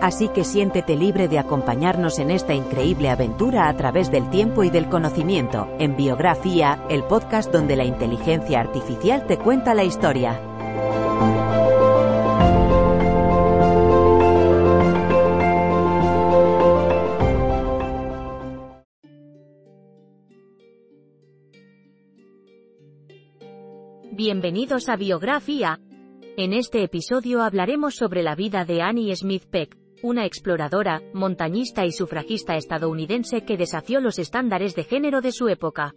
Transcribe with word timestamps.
Así 0.00 0.28
que 0.28 0.44
siéntete 0.44 0.96
libre 0.96 1.26
de 1.26 1.38
acompañarnos 1.38 2.18
en 2.18 2.30
esta 2.30 2.54
increíble 2.54 3.10
aventura 3.10 3.68
a 3.68 3.76
través 3.76 4.10
del 4.10 4.30
tiempo 4.30 4.62
y 4.62 4.70
del 4.70 4.88
conocimiento, 4.88 5.68
en 5.78 5.96
Biografía, 5.96 6.84
el 6.88 7.02
podcast 7.04 7.52
donde 7.52 7.74
la 7.74 7.84
inteligencia 7.84 8.60
artificial 8.60 9.26
te 9.26 9.38
cuenta 9.38 9.74
la 9.74 9.84
historia. 9.84 10.40
Bienvenidos 24.12 24.88
a 24.88 24.96
Biografía. 24.96 25.80
En 26.36 26.52
este 26.52 26.82
episodio 26.82 27.40
hablaremos 27.40 27.94
sobre 27.94 28.24
la 28.24 28.34
vida 28.34 28.64
de 28.64 28.82
Annie 28.82 29.14
Smith 29.14 29.44
Peck, 29.48 29.77
una 30.02 30.24
exploradora, 30.24 31.02
montañista 31.12 31.84
y 31.84 31.92
sufragista 31.92 32.56
estadounidense 32.56 33.44
que 33.44 33.56
desafió 33.56 34.00
los 34.00 34.18
estándares 34.18 34.74
de 34.74 34.84
género 34.84 35.20
de 35.20 35.32
su 35.32 35.48
época. 35.48 35.94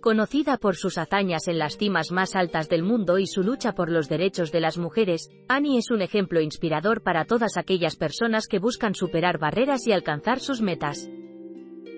Conocida 0.00 0.56
por 0.56 0.74
sus 0.74 0.98
hazañas 0.98 1.46
en 1.46 1.58
las 1.58 1.76
cimas 1.76 2.10
más 2.10 2.34
altas 2.34 2.68
del 2.68 2.82
mundo 2.82 3.18
y 3.18 3.26
su 3.26 3.44
lucha 3.44 3.72
por 3.72 3.88
los 3.88 4.08
derechos 4.08 4.50
de 4.50 4.60
las 4.60 4.76
mujeres, 4.76 5.28
Annie 5.48 5.78
es 5.78 5.92
un 5.92 6.02
ejemplo 6.02 6.40
inspirador 6.40 7.02
para 7.02 7.24
todas 7.24 7.56
aquellas 7.56 7.94
personas 7.94 8.48
que 8.48 8.58
buscan 8.58 8.94
superar 8.94 9.38
barreras 9.38 9.86
y 9.86 9.92
alcanzar 9.92 10.40
sus 10.40 10.60
metas. 10.60 11.08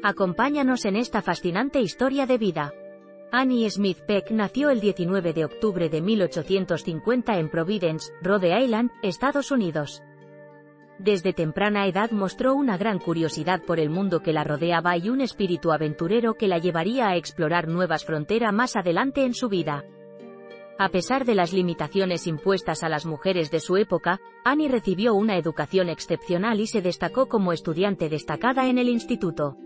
Acompáñanos 0.03 0.85
en 0.85 0.97
esta 0.97 1.23
fascinante 1.23 1.81
historia 1.81 2.27
de 2.27 2.37
vida. 2.37 2.75
Annie 3.33 3.70
Smith 3.70 3.98
Peck 4.07 4.31
nació 4.31 4.69
el 4.69 4.81
19 4.81 5.33
de 5.33 5.47
octubre 5.47 5.89
de 5.89 6.03
1850 6.03 7.39
en 7.39 7.48
Providence, 7.48 8.12
Rhode 8.20 8.62
Island, 8.62 8.91
Estados 9.03 9.51
Unidos. 9.51 10.03
Desde 10.98 11.33
temprana 11.33 11.87
edad 11.87 12.12
mostró 12.12 12.55
una 12.55 12.77
gran 12.77 13.00
curiosidad 13.00 13.62
por 13.62 13.81
el 13.81 13.91
mundo 13.91 14.20
que 14.20 14.33
la 14.33 14.45
rodeaba 14.45 14.97
y 14.97 15.09
un 15.09 15.20
espíritu 15.20 15.73
aventurero 15.73 16.34
que 16.34 16.47
la 16.47 16.59
llevaría 16.59 17.09
a 17.09 17.17
explorar 17.17 17.67
nuevas 17.67 18.05
fronteras 18.05 18.53
más 18.53 18.77
adelante 18.77 19.25
en 19.25 19.34
su 19.34 19.48
vida. 19.48 19.84
A 20.78 20.89
pesar 20.89 21.25
de 21.25 21.34
las 21.34 21.53
limitaciones 21.53 22.27
impuestas 22.27 22.83
a 22.83 22.89
las 22.89 23.06
mujeres 23.06 23.51
de 23.51 23.61
su 23.61 23.77
época, 23.77 24.20
Annie 24.45 24.69
recibió 24.69 25.14
una 25.14 25.36
educación 25.36 25.89
excepcional 25.89 26.61
y 26.61 26.67
se 26.67 26.81
destacó 26.81 27.27
como 27.27 27.53
estudiante 27.53 28.08
destacada 28.08 28.69
en 28.69 28.79
el 28.79 28.89
instituto. 28.89 29.56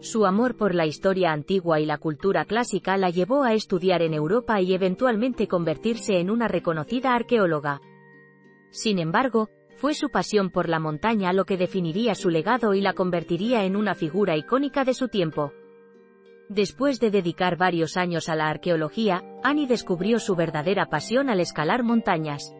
Su 0.00 0.26
amor 0.26 0.56
por 0.56 0.74
la 0.74 0.84
historia 0.84 1.32
antigua 1.32 1.80
y 1.80 1.86
la 1.86 1.96
cultura 1.96 2.44
clásica 2.44 2.98
la 2.98 3.08
llevó 3.08 3.44
a 3.44 3.54
estudiar 3.54 4.02
en 4.02 4.12
Europa 4.12 4.60
y 4.60 4.74
eventualmente 4.74 5.48
convertirse 5.48 6.18
en 6.18 6.30
una 6.30 6.48
reconocida 6.48 7.14
arqueóloga. 7.14 7.80
Sin 8.70 8.98
embargo, 8.98 9.48
fue 9.76 9.94
su 9.94 10.10
pasión 10.10 10.50
por 10.50 10.68
la 10.68 10.78
montaña 10.78 11.32
lo 11.32 11.44
que 11.44 11.56
definiría 11.56 12.14
su 12.14 12.30
legado 12.30 12.74
y 12.74 12.80
la 12.80 12.92
convertiría 12.92 13.64
en 13.64 13.76
una 13.76 13.94
figura 13.94 14.36
icónica 14.36 14.84
de 14.84 14.94
su 14.94 15.08
tiempo. 15.08 15.52
Después 16.48 17.00
de 17.00 17.10
dedicar 17.10 17.56
varios 17.56 17.96
años 17.96 18.28
a 18.28 18.36
la 18.36 18.48
arqueología, 18.48 19.22
Annie 19.42 19.66
descubrió 19.66 20.18
su 20.18 20.36
verdadera 20.36 20.86
pasión 20.86 21.30
al 21.30 21.40
escalar 21.40 21.82
montañas. 21.82 22.54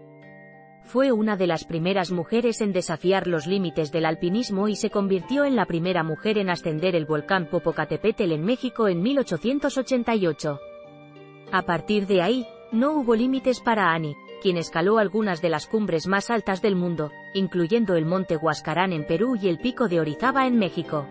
Fue 0.85 1.13
una 1.13 1.37
de 1.37 1.47
las 1.47 1.65
primeras 1.65 2.11
mujeres 2.11 2.61
en 2.61 2.73
desafiar 2.73 3.27
los 3.27 3.47
límites 3.47 3.91
del 3.91 4.05
alpinismo 4.05 4.69
y 4.69 4.77
se 4.77 4.91
convirtió 4.91 5.45
en 5.45 5.57
la 5.57 5.67
primera 5.67 6.03
mujer 6.03 6.39
en 6.39 6.51
ascender 6.51 6.95
el 6.95 7.07
volcán 7.07 7.49
Popocatépetl 7.49 8.33
en 8.33 8.45
México 8.45 8.89
en 8.89 9.03
1888. 9.03 10.61
A 11.53 11.63
partir 11.63 12.07
de 12.07 12.23
ahí, 12.23 12.47
no 12.75 12.93
hubo 12.93 13.15
límites 13.15 13.61
para 13.61 13.93
Annie, 13.93 14.17
quien 14.43 14.57
escaló 14.57 14.99
algunas 14.99 15.41
de 15.41 15.49
las 15.49 15.67
cumbres 15.67 16.07
más 16.07 16.29
altas 16.29 16.61
del 16.61 16.77
mundo, 16.77 17.13
incluyendo 17.33 17.95
el 17.95 18.05
monte 18.05 18.37
Huascarán 18.37 18.93
en 18.93 19.07
Perú 19.07 19.37
y 19.41 19.49
el 19.49 19.59
pico 19.59 19.89
de 19.89 20.01
Orizaba 20.01 20.47
en 20.47 20.59
México. 20.59 21.07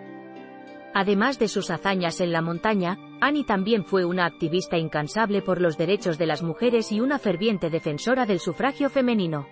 Además 0.93 1.39
de 1.39 1.47
sus 1.47 1.71
hazañas 1.71 2.21
en 2.21 2.31
la 2.31 2.41
montaña, 2.41 2.99
Annie 3.19 3.45
también 3.45 3.85
fue 3.85 4.05
una 4.05 4.25
activista 4.25 4.77
incansable 4.77 5.41
por 5.41 5.59
los 5.59 5.77
derechos 5.77 6.17
de 6.19 6.27
las 6.27 6.43
mujeres 6.43 6.91
y 6.91 6.99
una 6.99 7.17
ferviente 7.17 7.71
defensora 7.71 8.25
del 8.25 8.39
sufragio 8.39 8.89
femenino. 8.89 9.47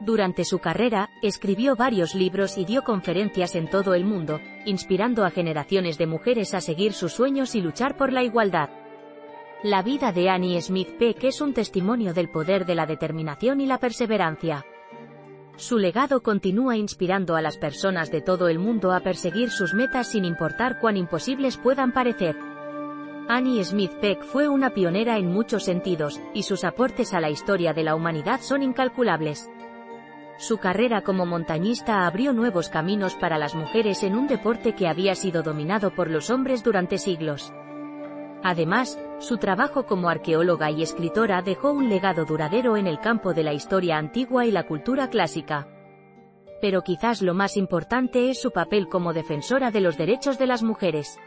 Durante 0.00 0.44
su 0.44 0.60
carrera, 0.60 1.10
escribió 1.20 1.74
varios 1.74 2.14
libros 2.14 2.56
y 2.56 2.64
dio 2.64 2.84
conferencias 2.84 3.56
en 3.56 3.68
todo 3.68 3.94
el 3.94 4.04
mundo, 4.04 4.40
inspirando 4.64 5.24
a 5.24 5.30
generaciones 5.30 5.98
de 5.98 6.06
mujeres 6.06 6.54
a 6.54 6.60
seguir 6.60 6.92
sus 6.92 7.12
sueños 7.12 7.56
y 7.56 7.60
luchar 7.60 7.96
por 7.96 8.12
la 8.12 8.22
igualdad. 8.22 8.70
La 9.64 9.82
vida 9.82 10.12
de 10.12 10.30
Annie 10.30 10.62
Smith 10.62 10.96
Peck 11.00 11.24
es 11.24 11.40
un 11.40 11.52
testimonio 11.52 12.14
del 12.14 12.30
poder 12.30 12.64
de 12.64 12.76
la 12.76 12.86
determinación 12.86 13.60
y 13.60 13.66
la 13.66 13.78
perseverancia. 13.78 14.64
Su 15.56 15.78
legado 15.78 16.22
continúa 16.22 16.76
inspirando 16.76 17.34
a 17.34 17.42
las 17.42 17.58
personas 17.58 18.12
de 18.12 18.20
todo 18.20 18.46
el 18.46 18.60
mundo 18.60 18.92
a 18.92 19.00
perseguir 19.00 19.50
sus 19.50 19.74
metas 19.74 20.12
sin 20.12 20.24
importar 20.24 20.78
cuán 20.78 20.96
imposibles 20.96 21.56
puedan 21.56 21.90
parecer. 21.90 22.36
Annie 23.28 23.64
Smith 23.64 23.90
Peck 24.00 24.22
fue 24.22 24.48
una 24.48 24.70
pionera 24.70 25.18
en 25.18 25.26
muchos 25.26 25.64
sentidos, 25.64 26.20
y 26.34 26.44
sus 26.44 26.62
aportes 26.62 27.12
a 27.12 27.18
la 27.18 27.28
historia 27.28 27.72
de 27.72 27.82
la 27.82 27.96
humanidad 27.96 28.40
son 28.40 28.62
incalculables. 28.62 29.50
Su 30.38 30.58
carrera 30.58 31.02
como 31.02 31.26
montañista 31.26 32.06
abrió 32.06 32.32
nuevos 32.32 32.68
caminos 32.68 33.16
para 33.16 33.38
las 33.38 33.56
mujeres 33.56 34.04
en 34.04 34.14
un 34.14 34.28
deporte 34.28 34.76
que 34.76 34.86
había 34.86 35.16
sido 35.16 35.42
dominado 35.42 35.92
por 35.96 36.08
los 36.08 36.30
hombres 36.30 36.62
durante 36.62 36.96
siglos. 36.96 37.52
Además, 38.42 38.98
su 39.18 39.38
trabajo 39.38 39.86
como 39.86 40.08
arqueóloga 40.08 40.70
y 40.70 40.82
escritora 40.82 41.42
dejó 41.42 41.72
un 41.72 41.88
legado 41.88 42.24
duradero 42.24 42.76
en 42.76 42.86
el 42.86 43.00
campo 43.00 43.34
de 43.34 43.42
la 43.42 43.52
historia 43.52 43.98
antigua 43.98 44.46
y 44.46 44.50
la 44.50 44.66
cultura 44.66 45.08
clásica. 45.08 45.66
Pero 46.60 46.82
quizás 46.82 47.22
lo 47.22 47.34
más 47.34 47.56
importante 47.56 48.30
es 48.30 48.40
su 48.40 48.50
papel 48.50 48.88
como 48.88 49.12
defensora 49.12 49.70
de 49.70 49.80
los 49.80 49.96
derechos 49.96 50.38
de 50.38 50.46
las 50.46 50.62
mujeres. 50.62 51.18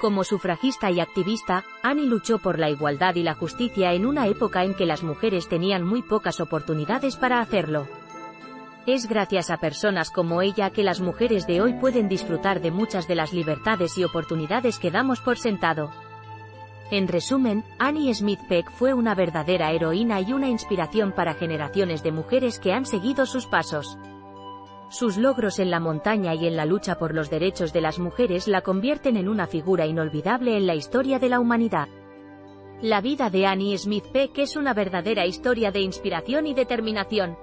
Como 0.00 0.24
sufragista 0.24 0.90
y 0.90 1.00
activista, 1.00 1.64
Annie 1.82 2.06
luchó 2.06 2.38
por 2.38 2.58
la 2.58 2.68
igualdad 2.68 3.14
y 3.14 3.22
la 3.22 3.34
justicia 3.34 3.94
en 3.94 4.04
una 4.04 4.26
época 4.26 4.62
en 4.62 4.74
que 4.74 4.84
las 4.84 5.02
mujeres 5.02 5.48
tenían 5.48 5.84
muy 5.84 6.02
pocas 6.02 6.40
oportunidades 6.40 7.16
para 7.16 7.40
hacerlo. 7.40 7.86
Es 8.86 9.08
gracias 9.08 9.50
a 9.50 9.56
personas 9.56 10.10
como 10.10 10.42
ella 10.42 10.70
que 10.70 10.84
las 10.84 11.00
mujeres 11.00 11.46
de 11.46 11.60
hoy 11.60 11.72
pueden 11.72 12.08
disfrutar 12.08 12.60
de 12.60 12.70
muchas 12.70 13.08
de 13.08 13.16
las 13.16 13.32
libertades 13.32 13.96
y 13.96 14.04
oportunidades 14.04 14.78
que 14.78 14.90
damos 14.90 15.20
por 15.20 15.38
sentado. 15.38 15.90
En 16.90 17.08
resumen, 17.08 17.64
Annie 17.78 18.14
Smith 18.14 18.40
Peck 18.48 18.70
fue 18.70 18.94
una 18.94 19.16
verdadera 19.16 19.72
heroína 19.72 20.20
y 20.20 20.32
una 20.32 20.48
inspiración 20.48 21.10
para 21.12 21.34
generaciones 21.34 22.04
de 22.04 22.12
mujeres 22.12 22.60
que 22.60 22.72
han 22.72 22.86
seguido 22.86 23.26
sus 23.26 23.46
pasos. 23.46 23.98
Sus 24.88 25.16
logros 25.16 25.58
en 25.58 25.72
la 25.72 25.80
montaña 25.80 26.34
y 26.34 26.46
en 26.46 26.56
la 26.56 26.64
lucha 26.64 26.96
por 26.96 27.12
los 27.12 27.28
derechos 27.28 27.72
de 27.72 27.80
las 27.80 27.98
mujeres 27.98 28.46
la 28.46 28.60
convierten 28.60 29.16
en 29.16 29.28
una 29.28 29.48
figura 29.48 29.84
inolvidable 29.84 30.56
en 30.56 30.68
la 30.68 30.76
historia 30.76 31.18
de 31.18 31.28
la 31.28 31.40
humanidad. 31.40 31.88
La 32.80 33.00
vida 33.00 33.30
de 33.30 33.46
Annie 33.46 33.76
Smith 33.78 34.04
Peck 34.12 34.38
es 34.38 34.54
una 34.54 34.72
verdadera 34.72 35.26
historia 35.26 35.72
de 35.72 35.80
inspiración 35.80 36.46
y 36.46 36.54
determinación. 36.54 37.36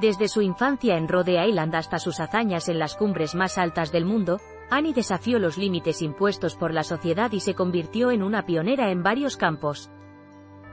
Desde 0.00 0.28
su 0.28 0.40
infancia 0.40 0.96
en 0.96 1.08
Rhode 1.08 1.48
Island 1.48 1.74
hasta 1.74 1.98
sus 1.98 2.20
hazañas 2.20 2.68
en 2.68 2.78
las 2.78 2.94
cumbres 2.94 3.34
más 3.34 3.58
altas 3.58 3.90
del 3.90 4.04
mundo, 4.04 4.38
Annie 4.68 4.92
desafió 4.92 5.38
los 5.38 5.58
límites 5.58 6.02
impuestos 6.02 6.56
por 6.56 6.74
la 6.74 6.82
sociedad 6.82 7.30
y 7.32 7.40
se 7.40 7.54
convirtió 7.54 8.10
en 8.10 8.22
una 8.22 8.46
pionera 8.46 8.90
en 8.90 9.02
varios 9.02 9.36
campos. 9.36 9.90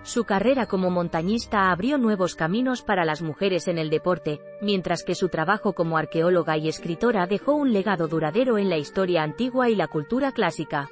Su 0.04 0.26
carrera 0.26 0.66
como 0.66 0.90
montañista 0.90 1.72
abrió 1.72 1.98
nuevos 1.98 2.36
caminos 2.36 2.82
para 2.82 3.06
las 3.06 3.22
mujeres 3.22 3.70
en 3.70 3.78
el 3.78 3.90
deporte, 3.90 4.42
mientras 4.62 5.04
que 5.04 5.16
su 5.16 5.30
trabajo 5.30 5.74
como 5.74 5.98
arqueóloga 5.98 6.58
y 6.58 6.68
escritora 6.68 7.26
dejó 7.26 7.54
un 7.54 7.72
legado 7.72 8.10
duradero 8.10 8.58
en 8.58 8.70
la 8.70 8.78
historia 8.78 9.24
antigua 9.24 9.70
y 9.70 9.76
la 9.76 9.88
cultura 9.88 10.34
clásica. 10.34 10.90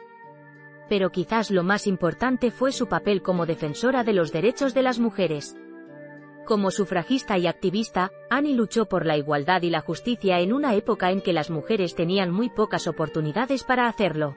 Pero 0.88 1.10
quizás 1.10 1.52
lo 1.52 1.64
más 1.64 1.88
importante 1.88 2.52
fue 2.52 2.72
su 2.72 2.88
papel 2.88 3.22
como 3.22 3.46
defensora 3.46 4.04
de 4.04 4.14
los 4.14 4.32
derechos 4.32 4.74
de 4.74 4.84
las 4.84 5.00
mujeres. 5.00 5.58
Como 6.46 6.72
sufragista 6.72 7.38
y 7.38 7.48
activista, 7.48 8.12
Annie 8.30 8.56
luchó 8.56 8.86
por 8.86 9.06
la 9.06 9.16
igualdad 9.16 9.62
y 9.62 9.70
la 9.70 9.82
justicia 9.82 10.40
en 10.40 10.54
una 10.54 10.76
época 10.76 11.12
en 11.12 11.22
que 11.22 11.34
las 11.34 11.50
mujeres 11.50 11.96
tenían 11.96 12.32
muy 12.32 12.50
pocas 12.50 12.88
oportunidades 12.88 13.64
para 13.64 13.88
hacerlo. 13.88 14.36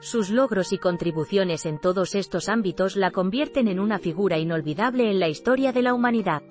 Sus 0.00 0.30
logros 0.30 0.72
y 0.72 0.78
contribuciones 0.78 1.66
en 1.66 1.78
todos 1.78 2.14
estos 2.14 2.48
ámbitos 2.48 2.96
la 2.96 3.10
convierten 3.10 3.68
en 3.68 3.80
una 3.80 3.98
figura 3.98 4.38
inolvidable 4.38 5.10
en 5.10 5.20
la 5.20 5.28
historia 5.28 5.72
de 5.72 5.82
la 5.82 5.92
humanidad. 5.92 6.42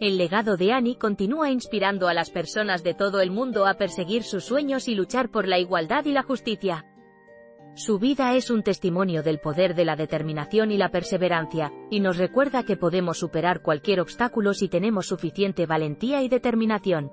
El 0.00 0.18
legado 0.18 0.56
de 0.56 0.72
Annie 0.72 0.98
continúa 0.98 1.50
inspirando 1.50 2.08
a 2.08 2.14
las 2.14 2.30
personas 2.30 2.82
de 2.82 2.94
todo 2.94 3.20
el 3.20 3.30
mundo 3.30 3.66
a 3.66 3.74
perseguir 3.74 4.24
sus 4.24 4.44
sueños 4.44 4.88
y 4.88 4.94
luchar 4.94 5.30
por 5.30 5.46
la 5.46 5.58
igualdad 5.58 6.04
y 6.06 6.12
la 6.12 6.22
justicia. 6.22 6.84
Su 7.76 7.98
vida 7.98 8.34
es 8.34 8.48
un 8.48 8.62
testimonio 8.62 9.22
del 9.22 9.38
poder 9.38 9.74
de 9.74 9.84
la 9.84 9.96
determinación 9.96 10.72
y 10.72 10.78
la 10.78 10.88
perseverancia, 10.88 11.70
y 11.90 12.00
nos 12.00 12.16
recuerda 12.16 12.62
que 12.62 12.78
podemos 12.78 13.18
superar 13.18 13.60
cualquier 13.60 14.00
obstáculo 14.00 14.54
si 14.54 14.70
tenemos 14.70 15.08
suficiente 15.08 15.66
valentía 15.66 16.22
y 16.22 16.30
determinación. 16.30 17.12